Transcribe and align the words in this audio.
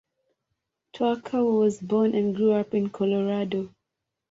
Stoecker 0.95 1.59
was 1.59 1.79
born 1.79 2.15
and 2.15 2.35
grew 2.35 2.53
up 2.53 2.73
in 2.73 2.89
Colorado. 2.89 3.69